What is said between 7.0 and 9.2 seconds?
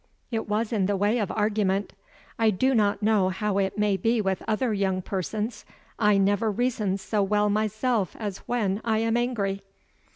well myself as when I am